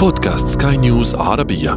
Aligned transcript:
بودكاست 0.00 0.62
سكاي 0.62 0.76
نيوز 0.76 1.14
عربية. 1.14 1.70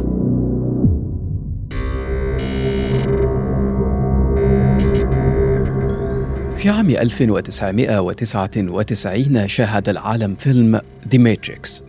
في 6.56 6.68
عام 6.68 6.90
1999 6.90 9.48
شاهد 9.48 9.88
العالم 9.88 10.34
فيلم 10.34 10.80
The 11.08 11.18
Matrix 11.18 11.82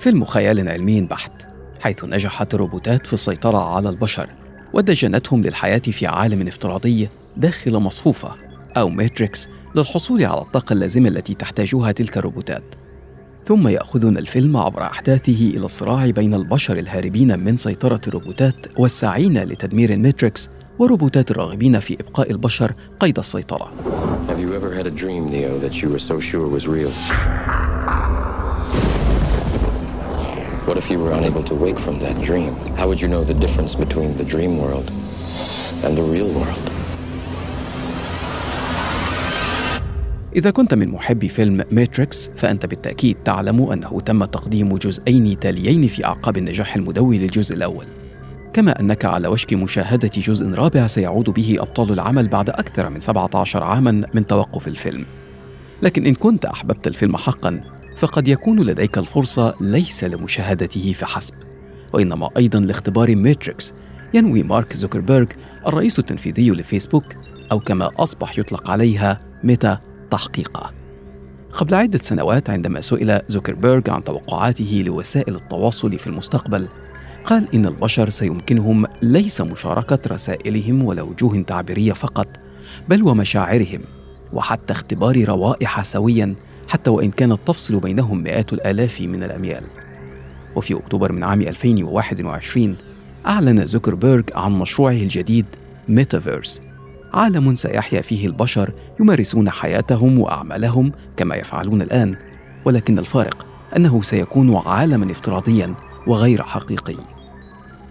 فيلم 0.00 0.24
خيال 0.24 0.68
علمي 0.68 1.00
بحت 1.00 1.32
حيث 1.80 2.04
نجحت 2.04 2.54
الروبوتات 2.54 3.06
في 3.06 3.12
السيطرة 3.12 3.74
على 3.74 3.88
البشر 3.88 4.28
ودجنتهم 4.72 5.42
للحياة 5.42 5.78
في 5.78 6.06
عالم 6.06 6.48
افتراضي 6.48 7.08
داخل 7.36 7.76
مصفوفة 7.76 8.30
أو 8.76 8.88
matrix 8.88 9.48
للحصول 9.74 10.24
على 10.24 10.40
الطاقة 10.40 10.72
اللازمة 10.72 11.08
التي 11.08 11.34
تحتاجها 11.34 11.92
تلك 11.92 12.18
الروبوتات. 12.18 12.85
ثم 13.46 13.68
يأخذنا 13.68 14.18
الفيلم 14.18 14.56
عبر 14.56 14.82
أحداثه 14.82 15.50
إلى 15.54 15.64
الصراع 15.64 16.10
بين 16.10 16.34
البشر 16.34 16.76
الهاربين 16.78 17.38
من 17.38 17.56
سيطرة 17.56 18.00
الروبوتات 18.06 18.56
والساعين 18.76 19.38
لتدمير 19.38 19.92
الماتريكس 19.92 20.48
والروبوتات 20.78 21.30
الراغبين 21.30 21.80
في 21.80 21.94
إبقاء 21.94 22.30
البشر 22.30 22.74
قيد 23.00 23.18
السيطرة. 23.18 23.72
Have 24.28 24.40
you 24.40 24.54
ever 24.54 24.74
had 24.74 24.86
a 24.86 24.90
dream, 24.90 25.28
Neo, 25.30 25.58
that 25.58 25.80
you 25.82 25.88
were 25.88 26.00
so 26.00 26.18
sure 26.18 26.48
was 26.48 26.66
real? 26.66 26.92
What 30.66 30.76
if 30.76 30.90
you 30.90 30.98
were 30.98 31.12
unable 31.12 31.44
to 31.44 31.54
wake 31.54 31.78
from 31.78 32.00
that 32.00 32.20
dream? 32.28 32.52
How 32.78 32.88
would 32.88 33.00
you 33.00 33.08
know 33.08 33.22
the 33.22 33.38
difference 33.44 33.76
between 33.76 34.16
the 34.16 34.24
dream 34.24 34.58
world 34.58 34.90
and 35.84 35.96
the 35.96 36.02
real 36.02 36.30
world? 36.40 36.75
إذا 40.36 40.50
كنت 40.50 40.74
من 40.74 40.88
محبي 40.88 41.28
فيلم 41.28 41.64
ماتريكس 41.70 42.30
فأنت 42.36 42.66
بالتأكيد 42.66 43.16
تعلم 43.24 43.62
أنه 43.62 44.00
تم 44.00 44.24
تقديم 44.24 44.76
جزئين 44.76 45.38
تاليين 45.38 45.86
في 45.86 46.04
أعقاب 46.04 46.36
النجاح 46.36 46.76
المدوي 46.76 47.18
للجزء 47.18 47.54
الأول. 47.54 47.86
كما 48.52 48.80
أنك 48.80 49.04
على 49.04 49.28
وشك 49.28 49.52
مشاهدة 49.52 50.10
جزء 50.16 50.46
رابع 50.46 50.86
سيعود 50.86 51.30
به 51.30 51.56
أبطال 51.58 51.92
العمل 51.92 52.28
بعد 52.28 52.50
أكثر 52.50 52.90
من 52.90 53.00
17 53.00 53.62
عاما 53.62 54.06
من 54.14 54.26
توقف 54.26 54.68
الفيلم. 54.68 55.04
لكن 55.82 56.06
إن 56.06 56.14
كنت 56.14 56.44
أحببت 56.44 56.86
الفيلم 56.86 57.16
حقا 57.16 57.60
فقد 57.96 58.28
يكون 58.28 58.60
لديك 58.60 58.98
الفرصة 58.98 59.54
ليس 59.60 60.04
لمشاهدته 60.04 60.92
فحسب 60.92 61.34
وإنما 61.92 62.30
أيضا 62.36 62.60
لاختبار 62.60 63.16
ماتريكس 63.16 63.72
ينوي 64.14 64.42
مارك 64.42 64.76
زوكربيرغ 64.76 65.26
الرئيس 65.66 65.98
التنفيذي 65.98 66.50
لفيسبوك 66.50 67.04
أو 67.52 67.60
كما 67.60 67.90
أصبح 67.96 68.38
يطلق 68.38 68.70
عليها 68.70 69.20
ميتا 69.44 69.80
تحقيقه 70.10 70.72
قبل 71.52 71.74
عدة 71.74 71.98
سنوات 72.02 72.50
عندما 72.50 72.80
سئل 72.80 73.20
زوكربيرغ 73.28 73.90
عن 73.90 74.04
توقعاته 74.04 74.82
لوسائل 74.86 75.34
التواصل 75.34 75.98
في 75.98 76.06
المستقبل 76.06 76.68
قال 77.24 77.54
إن 77.54 77.66
البشر 77.66 78.10
سيمكنهم 78.10 78.86
ليس 79.02 79.40
مشاركة 79.40 79.98
رسائلهم 80.06 80.84
ولا 80.84 81.02
وجوه 81.02 81.42
تعبيرية 81.42 81.92
فقط 81.92 82.28
بل 82.88 83.02
ومشاعرهم 83.02 83.80
وحتى 84.32 84.72
اختبار 84.72 85.24
روائح 85.24 85.82
سويا 85.82 86.34
حتى 86.68 86.90
وإن 86.90 87.10
كانت 87.10 87.38
تفصل 87.46 87.80
بينهم 87.80 88.22
مئات 88.22 88.52
الآلاف 88.52 89.00
من 89.00 89.22
الأميال. 89.22 89.64
وفي 90.56 90.74
أكتوبر 90.74 91.12
من 91.12 91.22
عام 91.22 91.42
2021 91.42 92.76
أعلن 93.26 93.66
زوكربيرغ 93.66 94.22
عن 94.34 94.52
مشروعه 94.52 94.92
الجديد 94.92 95.46
ميتافيرس 95.88 96.60
عالم 97.16 97.56
سيحيا 97.56 98.00
فيه 98.00 98.26
البشر 98.26 98.72
يمارسون 99.00 99.50
حياتهم 99.50 100.18
وأعمالهم 100.18 100.92
كما 101.16 101.36
يفعلون 101.36 101.82
الآن 101.82 102.16
ولكن 102.64 102.98
الفارق 102.98 103.46
أنه 103.76 104.02
سيكون 104.02 104.56
عالما 104.56 105.12
افتراضيا 105.12 105.74
وغير 106.06 106.42
حقيقي. 106.42 106.96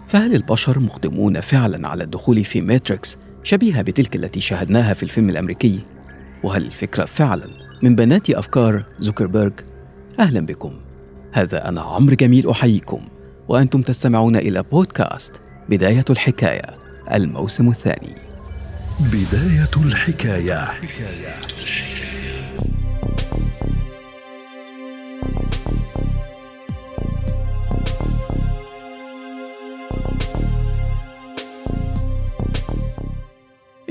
فهل 0.08 0.34
البشر 0.34 0.78
مقدمون 0.78 1.40
فعلا 1.40 1.88
على 1.88 2.04
الدخول 2.04 2.44
في 2.44 2.60
ماتريكس 2.60 3.18
شبيهة 3.42 3.82
بتلك 3.82 4.16
التي 4.16 4.40
شاهدناها 4.40 4.94
في 4.94 5.02
الفيلم 5.02 5.30
الأمريكي؟ 5.30 5.80
وهل 6.42 6.66
الفكرة 6.66 7.04
فعلا 7.04 7.48
من 7.82 7.96
بنات 7.96 8.30
أفكار 8.30 8.84
زوكربيرغ؟ 8.98 9.52
أهلا 10.18 10.40
بكم. 10.40 10.72
هذا 11.32 11.68
أنا 11.68 11.80
عمرو 11.80 12.16
جميل 12.16 12.50
أحييكم. 12.50 13.00
وأنتم 13.48 13.82
تستمعون 13.82 14.36
إلى 14.36 14.62
بودكاست 14.62 15.40
بداية 15.68 16.04
الحكاية 16.10 16.74
الموسم 17.12 17.68
الثاني. 17.68 18.25
بداية 19.00 19.86
الحكاية. 19.86 20.70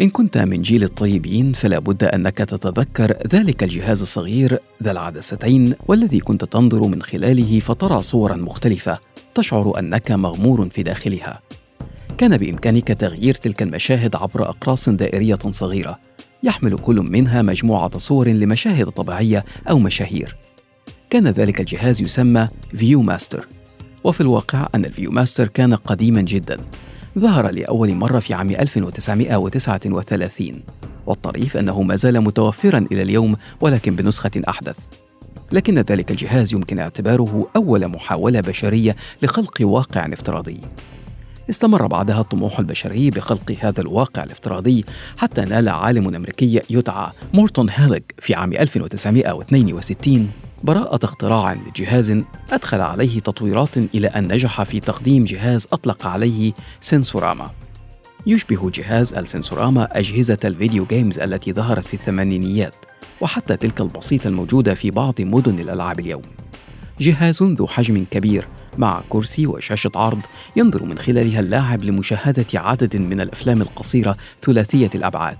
إن 0.01 0.09
كنت 0.09 0.37
من 0.37 0.61
جيل 0.61 0.83
الطيبين 0.83 1.53
فلا 1.53 1.79
بد 1.79 2.03
أنك 2.03 2.37
تتذكر 2.37 3.17
ذلك 3.27 3.63
الجهاز 3.63 4.01
الصغير 4.01 4.59
ذا 4.83 4.91
العدستين 4.91 5.75
والذي 5.87 6.19
كنت 6.19 6.45
تنظر 6.45 6.87
من 6.87 7.01
خلاله 7.01 7.59
فترى 7.59 8.01
صورا 8.01 8.35
مختلفة 8.35 8.99
تشعر 9.35 9.79
أنك 9.79 10.11
مغمور 10.11 10.69
في 10.69 10.83
داخلها. 10.83 11.41
كان 12.17 12.37
بإمكانك 12.37 12.87
تغيير 12.87 13.33
تلك 13.33 13.61
المشاهد 13.61 14.15
عبر 14.15 14.49
أقراص 14.49 14.89
دائرية 14.89 15.39
صغيرة. 15.49 15.99
يحمل 16.43 16.77
كل 16.77 16.95
منها 16.95 17.41
مجموعة 17.41 17.97
صور 17.97 18.27
لمشاهد 18.27 18.89
طبيعية 18.89 19.45
أو 19.69 19.79
مشاهير. 19.79 20.35
كان 21.09 21.27
ذلك 21.27 21.59
الجهاز 21.59 22.01
يسمى 22.01 22.47
View-Master 22.77 23.47
وفي 24.03 24.21
الواقع 24.21 24.67
أن 24.75 24.85
ال 24.85 25.11
View-Master 25.11 25.47
كان 25.47 25.75
قديما 25.75 26.21
جدا. 26.21 26.57
ظهر 27.19 27.51
لأول 27.51 27.93
مرة 27.93 28.19
في 28.19 28.33
عام 28.33 28.49
1939 28.49 30.61
والطريف 31.05 31.57
أنه 31.57 31.81
ما 31.81 31.95
زال 31.95 32.21
متوفرا 32.21 32.85
إلى 32.91 33.01
اليوم 33.01 33.35
ولكن 33.61 33.95
بنسخة 33.95 34.41
أحدث. 34.49 34.77
لكن 35.51 35.79
ذلك 35.79 36.11
الجهاز 36.11 36.53
يمكن 36.53 36.79
اعتباره 36.79 37.47
أول 37.55 37.87
محاولة 37.87 38.41
بشرية 38.41 38.95
لخلق 39.21 39.57
واقع 39.61 40.13
افتراضي. 40.13 40.61
استمر 41.49 41.87
بعدها 41.87 42.21
الطموح 42.21 42.59
البشري 42.59 43.09
بخلق 43.09 43.55
هذا 43.59 43.81
الواقع 43.81 44.23
الافتراضي 44.23 44.85
حتى 45.17 45.41
نال 45.41 45.69
عالم 45.69 46.15
أمريكي 46.15 46.61
يدعى 46.69 47.11
مورتون 47.33 47.69
هيليج 47.69 48.03
في 48.19 48.35
عام 48.35 48.53
1962 48.53 50.29
براءة 50.63 51.05
اختراع 51.05 51.53
لجهاز 51.53 52.23
أدخل 52.51 52.81
عليه 52.81 53.19
تطويرات 53.19 53.77
إلى 53.77 54.07
أن 54.07 54.33
نجح 54.33 54.63
في 54.63 54.79
تقديم 54.79 55.25
جهاز 55.25 55.67
أطلق 55.73 56.07
عليه 56.07 56.53
سنسوراما. 56.81 57.51
يشبه 58.27 58.69
جهاز 58.69 59.13
السنسوراما 59.13 59.99
أجهزة 59.99 60.37
ال 60.43 60.50
video 60.50 60.85
games 60.85 61.19
التي 61.19 61.53
ظهرت 61.53 61.85
في 61.85 61.93
الثمانينيات 61.93 62.75
وحتى 63.21 63.57
تلك 63.57 63.81
البسيطة 63.81 64.27
الموجودة 64.27 64.73
في 64.73 64.91
بعض 64.91 65.21
مدن 65.21 65.59
الألعاب 65.59 65.99
اليوم. 65.99 66.21
جهاز 66.99 67.43
ذو 67.43 67.67
حجم 67.67 68.05
كبير 68.11 68.47
مع 68.77 69.01
كرسي 69.09 69.47
وشاشة 69.47 69.91
عرض 69.95 70.21
ينظر 70.55 70.85
من 70.85 70.97
خلالها 70.97 71.39
اللاعب 71.39 71.83
لمشاهدة 71.83 72.45
عدد 72.53 72.97
من 72.97 73.21
الأفلام 73.21 73.61
القصيرة 73.61 74.15
ثلاثية 74.41 74.89
الأبعاد 74.95 75.37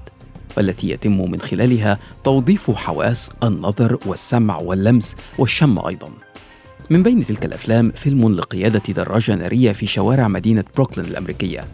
والتي 0.57 0.89
يتم 0.89 1.31
من 1.31 1.39
خلالها 1.39 1.99
توظيف 2.23 2.71
حواس 2.71 3.31
النظر 3.43 3.99
والسمع 4.05 4.57
واللمس 4.57 5.15
والشم 5.37 5.87
أيضا. 5.87 6.09
من 6.89 7.03
بين 7.03 7.25
تلك 7.25 7.45
الأفلام 7.45 7.91
فيلم 7.91 8.35
لقيادة 8.35 8.93
دراجة 8.93 9.35
نارية 9.35 9.71
في 9.71 9.85
شوارع 9.85 10.27
مدينة 10.27 10.63
بروكلين 10.75 11.07
الأمريكية. 11.07 11.65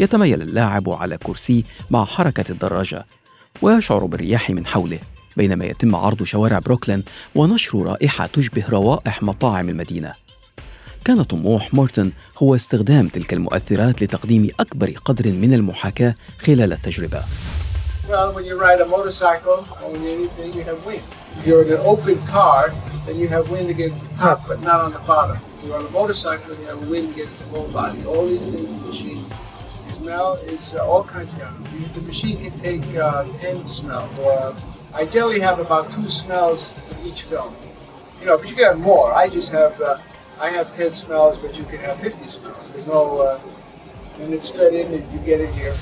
يتميل 0.00 0.42
اللاعب 0.42 0.90
على 0.90 1.18
كرسي 1.18 1.64
مع 1.90 2.04
حركة 2.04 2.44
الدراجة 2.50 3.06
ويشعر 3.62 4.06
بالرياح 4.06 4.50
من 4.50 4.66
حوله. 4.66 4.98
بينما 5.38 5.64
يتم 5.64 5.96
عرض 5.96 6.22
شوارع 6.22 6.58
بروكلين 6.58 7.04
ونشر 7.34 7.82
رائحة 7.82 8.26
تشبه 8.26 8.64
روائح 8.70 9.22
مطاعم 9.22 9.68
المدينة 9.68 10.12
كان 11.04 11.22
طموح 11.22 11.74
مورتن 11.74 12.12
هو 12.38 12.54
استخدام 12.54 13.08
تلك 13.08 13.32
المؤثرات 13.32 14.02
لتقديم 14.02 14.50
أكبر 14.60 14.94
قدر 15.04 15.32
من 15.32 15.54
المحاكاة 15.54 16.14
خلال 16.38 16.72
التجربة 16.72 17.22
Smell 29.98 30.34
is 30.54 30.74
uh, 30.74 30.86
all 30.90 31.04
kinds 31.04 31.34
of. 31.34 31.94
The 31.94 32.00
machine 32.02 32.36
can 32.42 32.54
take 32.60 32.86
uh, 32.96 33.24
ten 33.40 33.64
smells. 33.64 34.18
Uh, 34.18 34.54
I 34.94 35.04
generally 35.04 35.40
have 35.40 35.58
about 35.58 35.90
two 35.90 36.08
smells 36.08 36.72
for 36.72 36.96
each 37.08 37.22
film. 37.22 37.52
You 38.20 38.26
know, 38.26 38.36
but 38.38 38.48
you 38.50 38.56
can 38.56 38.64
have 38.64 38.78
more. 38.78 39.12
I 39.12 39.28
just 39.28 39.52
have 39.52 39.80
uh, 39.80 39.98
I 40.40 40.50
have 40.50 40.72
10 40.72 40.92
smells, 40.92 41.38
but 41.38 41.58
you 41.58 41.64
can 41.64 41.80
have 41.80 41.96
50 41.98 42.28
smells. 42.28 42.72
There's 42.72 42.86
no, 42.86 43.20
uh, 43.20 44.22
and 44.22 44.32
it's 44.32 44.50
fed 44.50 44.72
in 44.72 44.86
and 44.92 45.04
you 45.12 45.18
get 45.26 45.40
it 45.40 45.50
here. 45.50 45.74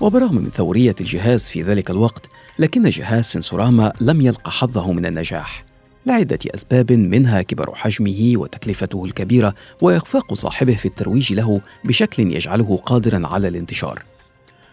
وبرغم 0.00 0.34
من 0.34 0.50
ثورية 0.50 0.94
الجهاز 1.00 1.48
في 1.48 1.62
ذلك 1.62 1.90
الوقت 1.90 2.26
لكن 2.58 2.90
جهاز 2.90 3.24
سنسوراما 3.24 3.92
لم 4.00 4.20
يلقى 4.20 4.50
حظه 4.50 4.92
من 4.92 5.06
النجاح 5.06 5.64
لعدة 6.06 6.38
أسباب 6.54 6.92
منها 6.92 7.42
كبر 7.42 7.74
حجمه 7.74 8.32
وتكلفته 8.36 9.04
الكبيرة 9.04 9.54
وإخفاق 9.82 10.34
صاحبه 10.34 10.74
في 10.74 10.88
الترويج 10.88 11.32
له 11.32 11.60
بشكل 11.84 12.22
يجعله 12.32 12.80
قادرا 12.86 13.26
على 13.26 13.48
الانتشار 13.48 14.02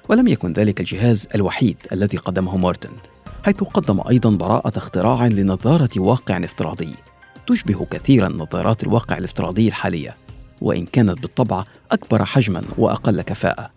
ولم 0.09 0.27
يكن 0.27 0.53
ذلك 0.53 0.79
الجهاز 0.79 1.27
الوحيد 1.35 1.77
الذي 1.91 2.17
قدمه 2.17 2.57
مارتن 2.57 2.91
حيث 3.43 3.63
قدم 3.63 4.01
أيضا 4.09 4.29
براءة 4.29 4.77
اختراع 4.77 5.27
لنظارة 5.27 5.89
واقع 5.97 6.43
افتراضي 6.43 6.95
تشبه 7.47 7.85
كثيرا 7.91 8.27
نظارات 8.27 8.83
الواقع 8.83 9.17
الافتراضي 9.17 9.67
الحالية 9.67 10.15
وإن 10.61 10.85
كانت 10.85 11.21
بالطبع 11.21 11.63
أكبر 11.91 12.25
حجما 12.25 12.61
وأقل 12.77 13.21
كفاءة. 13.21 13.69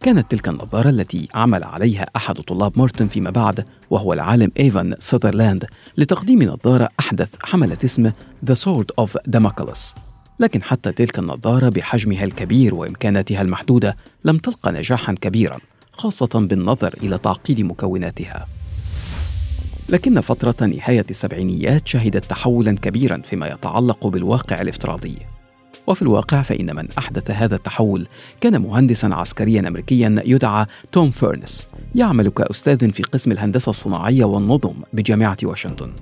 كانت 0.00 0.30
تلك 0.30 0.48
النظارة 0.48 0.88
التي 0.88 1.28
عمل 1.34 1.64
عليها 1.64 2.06
أحد 2.16 2.34
طلاب 2.34 2.78
مارتن 2.78 3.08
فيما 3.08 3.30
بعد 3.30 3.64
وهو 3.90 4.12
العالم 4.12 4.52
إيفان 4.58 4.94
ساذرلاند 4.98 5.64
لتقديم 5.96 6.42
نظارة 6.42 6.88
أحدث 7.00 7.34
حملت 7.42 7.84
اسم 7.84 8.10
The 8.50 8.54
Sword 8.54 9.04
of 9.04 9.16
Damocles. 9.36 10.05
لكن 10.40 10.62
حتى 10.62 10.92
تلك 10.92 11.18
النظارة 11.18 11.68
بحجمها 11.68 12.24
الكبير 12.24 12.74
وإمكاناتها 12.74 13.42
المحدودة 13.42 13.96
لم 14.24 14.38
تلقى 14.38 14.72
نجاحا 14.72 15.14
كبيرا 15.20 15.58
خاصة 15.92 16.28
بالنظر 16.34 16.94
إلى 17.02 17.18
تعقيد 17.18 17.60
مكوناتها. 17.60 18.46
لكن 19.88 20.20
فترة 20.20 20.66
نهاية 20.66 21.06
السبعينيات 21.10 21.88
شهدت 21.88 22.24
تحولا 22.24 22.72
كبيرا 22.72 23.22
فيما 23.24 23.48
يتعلق 23.48 24.06
بالواقع 24.06 24.60
الافتراضي. 24.60 25.16
وفي 25.86 26.02
الواقع 26.02 26.42
فإن 26.42 26.76
من 26.76 26.88
أحدث 26.98 27.30
هذا 27.30 27.54
التحول 27.54 28.06
كان 28.40 28.60
مهندسا 28.60 29.06
عسكريا 29.06 29.68
أمريكيا 29.68 30.22
يدعى 30.24 30.66
توم 30.92 31.10
فيرنس 31.10 31.68
يعمل 31.94 32.28
كأستاذ 32.28 32.90
في 32.90 33.02
قسم 33.02 33.32
الهندسة 33.32 33.70
الصناعية 33.70 34.24
والنظم 34.24 34.74
بجامعة 34.92 35.36
واشنطن. 35.42 35.92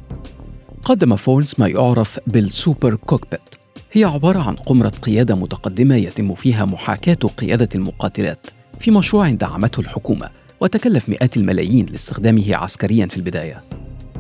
قدم 0.85 1.17
فورنس 1.17 1.61
ما 1.61 1.69
يعرف 1.69 2.21
بالسوبر 2.27 2.95
كوكبيت. 2.95 3.64
هي 3.97 4.05
عبارة 4.05 4.39
عن 4.39 4.57
قمرة 4.57 4.93
قيادة 5.03 5.35
متقدمة 5.35 5.97
يتم 5.97 6.35
فيها 6.35 6.65
محاكاة 6.65 7.15
قيادة 7.15 7.69
المقاتلات 7.75 8.47
في 8.81 8.91
مشروع 8.91 9.31
دعمته 9.31 9.81
الحكومة 9.81 10.31
وتكلف 10.61 11.09
مئات 11.09 11.37
الملايين 11.37 11.87
لاستخدامه 11.87 12.57
عسكريا 12.57 13.07
في 13.07 13.17
البداية. 13.17 13.61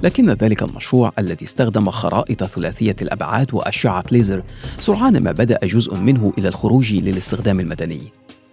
لكن 0.03 0.31
ذلك 0.31 0.63
المشروع 0.63 1.13
الذي 1.19 1.45
استخدم 1.45 1.91
خرائط 1.91 2.45
ثلاثية 2.45 2.97
الأبعاد 3.03 3.55
وأشعة 3.55 4.05
ليزر 4.13 4.43
سرعان 4.81 5.23
ما 5.23 5.33
بدأ 5.33 5.59
جزء 5.63 5.97
منه 5.97 6.33
إلى 6.39 6.49
الخروج 6.49 6.93
للاستخدام 6.93 7.61
المدني. 7.61 8.03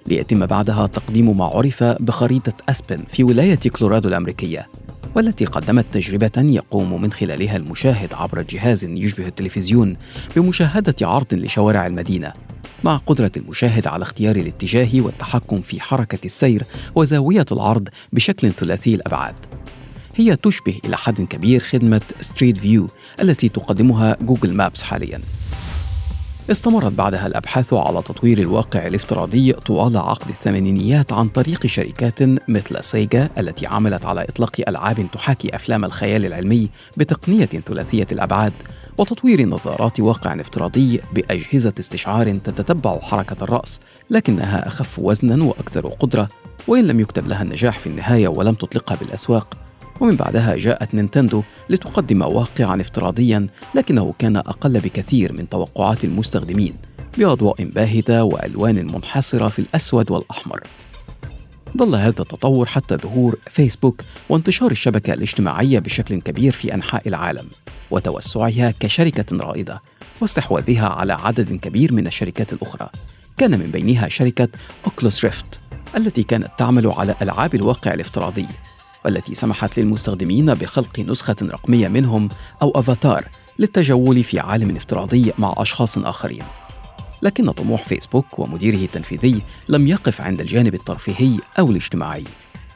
ليتم 0.07 0.45
بعدها 0.45 0.87
تقديم 0.87 1.37
ما 1.37 1.45
عرف 1.45 1.83
بخريطة 1.83 2.53
أسبن 2.69 3.03
في 3.09 3.23
ولاية 3.23 3.59
كولورادو 3.71 4.09
الأمريكية. 4.09 4.67
والتي 5.15 5.45
قدمت 5.45 5.85
تجربة 5.93 6.31
يقوم 6.37 7.01
من 7.01 7.11
خلالها 7.11 7.57
المشاهد 7.57 8.13
عبر 8.13 8.41
جهاز 8.41 8.83
يشبه 8.83 9.27
التلفزيون 9.27 9.97
بمشاهدة 10.35 10.95
عرض 11.01 11.33
لشوارع 11.33 11.87
المدينة 11.87 12.33
مع 12.83 12.97
قدرة 12.97 13.31
المشاهد 13.37 13.87
على 13.87 14.03
اختيار 14.03 14.35
الاتجاه 14.35 15.01
والتحكم 15.01 15.55
في 15.55 15.81
حركة 15.81 16.25
السير 16.25 16.63
وزاوية 16.95 17.45
العرض 17.51 17.89
بشكل 18.13 18.51
ثلاثي 18.51 18.95
الأبعاد. 18.95 19.35
هي 20.15 20.35
تشبه 20.35 20.79
إلى 20.85 20.97
حد 20.97 21.21
كبير 21.21 21.59
خدمة 21.59 22.01
Street 22.21 22.57
View 22.57 22.87
التي 23.21 23.49
تقدمها 23.49 24.17
Google 24.21 24.53
Maps 24.53 24.83
حالياً. 24.83 25.19
استمرت 26.51 26.91
بعدها 26.91 27.27
الأبحاث 27.27 27.73
على 27.73 28.01
تطوير 28.01 28.39
الواقع 28.39 28.87
الافتراضي 28.87 29.53
طوال 29.53 29.97
عقد 29.97 30.29
الثمانينيات 30.29 31.13
عن 31.13 31.29
طريق 31.29 31.65
شركات 31.65 32.19
مثل 32.47 32.83
سيجا 32.83 33.29
التي 33.37 33.67
عملت 33.67 34.05
على 34.05 34.23
إطلاق 34.23 34.61
ألعاب 34.67 35.07
تحاكي 35.13 35.55
أفلام 35.55 35.85
الخيال 35.85 36.25
العلمي 36.25 36.69
بتقنية 36.97 37.45
ثلاثية 37.45 38.07
الأبعاد 38.11 38.53
وتطوير 38.97 39.45
نظارات 39.45 39.99
واقع 39.99 40.41
افتراضي 40.41 41.01
بأجهزة 41.13 41.73
استشعار 41.79 42.37
تتتبع 42.37 42.99
حركة 42.99 43.43
الرأس 43.43 43.79
لكنها 44.09 44.67
أخف 44.67 44.99
وزنا 44.99 45.45
وأكثر 45.45 45.87
قدرة 45.87 46.27
وإن 46.67 46.87
لم 46.87 46.99
يكتب 46.99 47.27
لها 47.27 47.43
النجاح 47.43 47.77
في 47.77 47.87
النهاية 47.87 48.27
ولم 48.27 48.53
تطلقها 48.53 48.95
بالأسواق. 48.95 49.70
ومن 50.01 50.15
بعدها 50.15 50.57
جاءت 50.57 50.95
نينتندو 50.95 51.43
لتقدم 51.69 52.21
واقعا 52.21 52.81
افتراضيا 52.81 53.47
لكنه 53.75 54.13
كان 54.19 54.37
أقل 54.37 54.79
بكثير 54.79 55.33
من 55.33 55.49
توقعات 55.49 56.03
المستخدمين 56.03 56.73
بأضواء 57.17 57.63
باهتة 57.63 58.23
وألوان 58.23 58.75
منحصرة 58.93 59.47
في 59.47 59.59
الأسود 59.59 60.11
والأحمر. 60.11 60.61
ظل 61.77 61.95
هذا 61.95 62.07
التطور 62.21 62.65
حتى 62.65 62.97
ظهور 62.97 63.35
فيسبوك 63.49 64.01
وانتشار 64.29 64.71
الشبكة 64.71 65.13
الاجتماعية 65.13 65.79
بشكل 65.79 66.21
كبير 66.21 66.51
في 66.51 66.73
أنحاء 66.73 67.07
العالم 67.07 67.45
وتوسعها 67.91 68.73
كشركة 68.79 69.37
رائدة 69.37 69.81
واستحواذها 70.21 70.87
على 70.87 71.13
عدد 71.13 71.53
كبير 71.53 71.93
من 71.93 72.07
الشركات 72.07 72.53
الأخرى. 72.53 72.89
كان 73.37 73.59
من 73.59 73.71
بينها 73.71 74.09
شركة 74.09 74.47
أوكلوس 74.85 75.25
ريفت 75.25 75.59
التي 75.97 76.23
كانت 76.23 76.49
تعمل 76.57 76.87
على 76.87 77.15
ألعاب 77.21 77.55
الواقع 77.55 77.93
الافتراضي. 77.93 78.47
والتي 79.05 79.35
سمحت 79.35 79.79
للمستخدمين 79.79 80.53
بخلق 80.53 80.99
نسخة 80.99 81.35
رقمية 81.41 81.87
منهم 81.87 82.29
أو 82.61 82.71
أفاتار 82.75 83.27
للتجول 83.59 84.23
في 84.23 84.39
عالم 84.39 84.75
افتراضي 84.75 85.33
مع 85.37 85.53
أشخاص 85.57 85.97
آخرين. 85.97 86.43
لكن 87.21 87.51
طموح 87.51 87.85
فيسبوك 87.85 88.39
ومديره 88.39 88.85
التنفيذي 88.85 89.41
لم 89.69 89.87
يقف 89.87 90.21
عند 90.21 90.41
الجانب 90.41 90.73
الترفيهي 90.73 91.37
أو 91.59 91.71
الاجتماعي، 91.71 92.23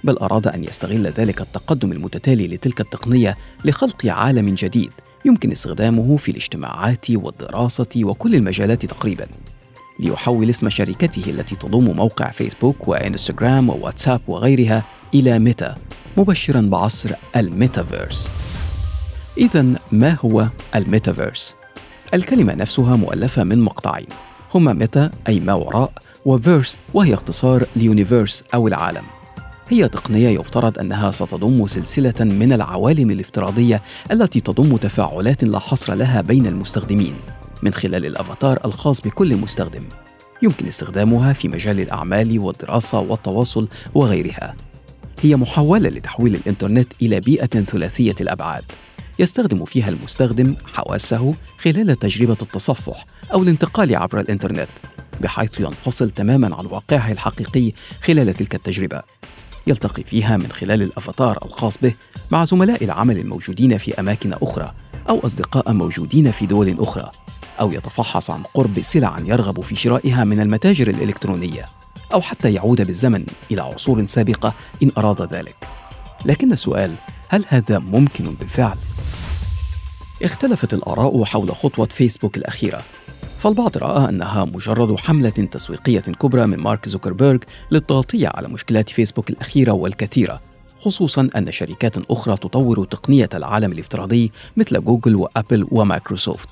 بل 0.03 0.17
أراد 0.17 0.47
أن 0.47 0.63
يستغل 0.63 1.07
ذلك 1.07 1.41
التقدم 1.41 1.91
المتتالي 1.91 2.47
لتلك 2.47 2.81
التقنية 2.81 3.37
لخلق 3.65 4.05
عالم 4.05 4.55
جديد 4.55 4.91
يمكن 5.25 5.51
استخدامه 5.51 6.17
في 6.17 6.31
الاجتماعات 6.31 7.11
والدراسة 7.11 7.87
وكل 8.03 8.35
المجالات 8.35 8.85
تقريبا. 8.85 9.27
ليحول 9.99 10.49
اسم 10.49 10.69
شركته 10.69 11.29
التي 11.29 11.55
تضم 11.55 11.95
موقع 11.95 12.31
فيسبوك 12.31 12.87
وإنستغرام 12.87 13.69
وواتساب 13.69 14.21
وغيرها 14.27 14.83
إلى 15.13 15.39
ميتا 15.39 15.75
مبشرا 16.17 16.61
بعصر 16.61 17.09
الميتافيرس. 17.35 18.29
إذا 19.37 19.65
ما 19.91 20.17
هو 20.25 20.47
الميتافيرس؟ 20.75 21.53
الكلمة 22.13 22.53
نفسها 22.53 22.95
مؤلفة 22.95 23.43
من 23.43 23.59
مقطعين. 23.59 24.07
هما 24.53 24.73
meta 24.73 25.11
أي 25.27 25.39
ما 25.39 25.53
وراء 25.53 25.91
و 26.25 26.34
verse 26.34 26.77
وهي 26.93 27.13
اختصار 27.13 27.65
ل 27.75 27.83
universe 27.83 28.43
أو 28.53 28.67
العالم. 28.67 29.03
هي 29.69 29.87
تقنية 29.87 30.29
يفترض 30.29 30.79
أنها 30.79 31.11
ستضم 31.11 31.67
سلسلة 31.67 32.13
من 32.19 32.53
العوالم 32.53 33.11
الافتراضية 33.11 33.81
التي 34.11 34.39
تضم 34.39 34.77
تفاعلات 34.77 35.43
لا 35.43 35.59
حصر 35.59 35.93
لها 35.93 36.21
بين 36.21 36.47
المستخدمين 36.47 37.15
من 37.63 37.73
خلال 37.73 38.05
الأفاتار 38.05 38.59
الخاص 38.65 39.01
بكل 39.01 39.35
مستخدم. 39.35 39.83
يمكن 40.41 40.67
استخدامها 40.67 41.33
في 41.33 41.47
مجال 41.47 41.79
الأعمال 41.79 42.39
والدراسة 42.39 42.99
والتواصل 42.99 43.67
وغيرها. 43.93 44.55
هي 45.21 45.35
محاولة 45.35 45.89
لتحويل 45.89 46.35
الإنترنت 46.35 46.93
إلى 47.01 47.19
بيئة 47.19 47.45
ثلاثية 47.45 48.15
الأبعاد. 48.21 48.63
يستخدم 49.19 49.65
فيها 49.65 49.89
المستخدم 49.89 50.55
حواسه 50.65 51.33
خلال 51.57 51.99
تجربة 51.99 52.37
التصفح 52.41 53.05
أو 53.33 53.43
الانتقال 53.43 53.95
عبر 53.95 54.19
الإنترنت 54.19 54.69
بحيث 55.21 55.59
ينفصل 55.59 56.11
تماما 56.11 56.55
عن 56.55 56.65
واقعه 56.65 57.11
الحقيقي 57.11 57.71
خلال 58.03 58.33
تلك 58.33 58.55
التجربة. 58.55 59.01
يلتقي 59.67 60.03
فيها 60.03 60.37
من 60.37 60.51
خلال 60.51 60.81
الأفاتار 60.81 61.39
الخاص 61.45 61.77
به 61.77 61.93
مع 62.31 62.45
زملاء 62.45 62.83
العمل 62.83 63.17
الموجودين 63.17 63.77
في 63.77 63.99
أماكن 63.99 64.33
أخرى 64.33 64.73
أو 65.09 65.19
أصدقاء 65.25 65.73
موجودين 65.73 66.31
في 66.31 66.45
دول 66.45 66.75
أخرى 66.79 67.11
أو 67.59 67.71
يتفحص 67.71 68.31
عن 68.31 68.43
قرب 68.43 68.81
سلع 68.81 69.17
يرغب 69.25 69.61
في 69.61 69.75
شرائها 69.75 70.23
من 70.23 70.39
المتاجر 70.39 70.87
الإلكترونية. 70.87 71.65
أو 72.15 72.21
حتى 72.21 72.53
يعود 72.53 72.81
بالزمن 72.81 73.25
إلى 73.51 73.61
عصور 73.61 74.07
سابقة 74.07 74.53
إن 74.83 74.91
أراد 74.97 75.33
ذلك. 75.33 75.55
لكن 76.25 76.51
السؤال 76.51 76.95
هل 77.29 77.45
هذا 77.47 77.79
ممكن 77.79 78.25
بالفعل؟ 78.39 78.77
اختلفت 80.23 80.73
الآراء 80.73 81.23
حول 81.23 81.55
خطوة 81.55 81.85
فيسبوك 81.85 82.37
الأخيرة 82.37 82.81
فالبعض 83.39 83.77
رأى 83.77 84.09
أنها 84.09 84.45
مجرد 84.45 84.99
حملة 84.99 85.29
تسويقية 85.29 85.99
كبرى 85.99 86.47
من 86.47 86.57
مارك 86.57 86.89
زوكربيرغ 86.89 87.39
للتغطية 87.71 88.31
على 88.35 88.47
مشكلات 88.47 88.89
فيسبوك 88.89 89.29
الأخيرة 89.29 89.71
والكثيرة 89.71 90.41
خصوصا 90.79 91.29
أن 91.35 91.51
شركات 91.51 91.97
أخرى 92.11 92.37
تطور 92.37 92.85
تقنية 92.85 93.29
العالم 93.33 93.71
الافتراضي 93.71 94.31
مثل 94.57 94.83
جوجل 94.83 95.15
وأبل 95.15 95.67
ومايكروسوفت 95.71 96.49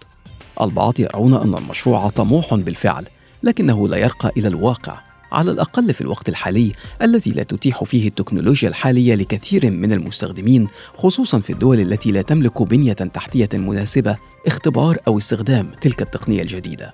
البعض 0.62 1.00
يرون 1.00 1.34
أن 1.34 1.54
المشروع 1.54 2.10
طموح 2.10 2.54
بالفعل 2.54 3.06
لكنه 3.44 3.88
لا 3.88 3.98
يرقى 3.98 4.32
إلى 4.38 4.48
الواقع 4.48 5.13
على 5.34 5.52
الأقل 5.52 5.94
في 5.94 6.02
الوقت 6.02 6.30
الحالي 6.30 6.72
الذي 7.02 7.32
لا 7.32 7.44
تتيح 7.44 7.84
فيه 7.84 8.08
التكنولوجيا 8.08 8.70
الحالية 8.70 9.16
لكثير 9.16 9.72
من 9.72 9.92
المستخدمين 9.92 10.68
خصوصا 10.98 11.40
في 11.40 11.54
الدول 11.54 11.80
التي 11.80 12.12
لا 12.12 12.22
تملك 12.22 12.62
بنية 12.62 12.94
تحتية 12.94 13.50
مناسبة 13.54 14.18
اختبار 14.48 14.98
أو 15.08 15.18
استخدام 15.18 15.72
تلك 15.82 16.02
التقنية 16.02 16.42
الجديدة. 16.42 16.94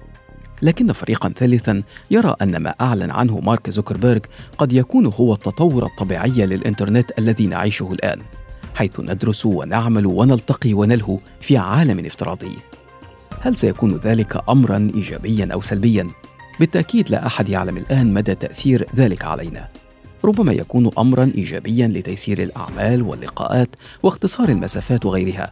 لكن 0.62 0.94
فريقا 0.94 1.30
ثالثا 1.30 1.84
يرى 2.12 2.36
أن 2.42 2.58
ما 2.58 2.76
أعلن 2.82 3.12
عنه 3.12 3.40
مارك 3.40 3.70
زوكربيرغ 3.70 4.22
قد 4.58 4.74
يكون 4.74 5.06
هو 5.06 5.34
التطور 5.34 5.86
الطبيعي 5.86 6.46
للإنترنت 6.46 7.20
الذي 7.20 7.48
نعيشه 7.48 7.92
الآن 7.92 8.20
حيث 8.76 9.00
ندرس 9.00 9.46
ونعمل 9.46 10.06
ونلتقي 10.06 10.74
ونلهو 10.74 11.18
في 11.42 11.58
عالم 11.58 12.06
افتراضي 12.06 12.58
هل 13.42 13.58
سيكون 13.58 13.96
ذلك 13.98 14.44
امرا 14.50 14.92
ايجابيا 14.96 15.50
أو 15.54 15.62
سلبيا 15.62 16.10
بالتأكيد 16.60 17.10
لا 17.10 17.28
أحد 17.28 17.50
يعلم 17.50 17.78
الآن 17.78 18.14
مدى 18.14 18.36
تأثير 18.36 18.88
ذلك 18.96 19.26
علينا. 19.26 19.68
ربما 20.26 20.54
يكون 20.54 20.90
امرا 20.98 21.32
ايجابيا 21.36 21.88
لتيسير 21.88 22.44
الأعمال 22.44 23.02
واللقاءات 23.02 23.70
واختصار 24.04 24.50
المسافات 24.50 25.06
وغيرها. 25.06 25.52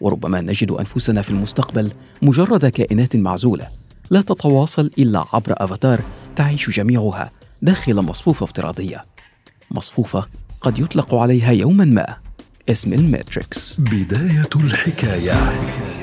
وربما 0.00 0.40
نجد 0.40 0.72
أنفسنا 0.72 1.22
في 1.22 1.30
المستقبل 1.30 1.92
مجرد 2.22 2.66
كائنات 2.66 3.16
معزولة 3.16 3.68
لا 4.10 4.20
تتواصل 4.20 4.90
إلا 4.98 5.24
عبر 5.32 5.54
أفاتار 5.56 6.00
تعيش 6.36 6.70
جميعها 6.70 7.30
داخل 7.62 7.94
مصفوفة 7.94 8.44
افتراضية. 8.44 9.04
مصفوفة 9.70 10.26
قد 10.60 10.78
يطلق 10.78 11.14
عليها 11.14 11.52
يوما 11.52 11.84
ما. 11.84 12.16
اسم 12.68 12.92
الماتريكس. 12.92 13.76
بداية 13.80 14.50
الحكاية. 14.56 15.99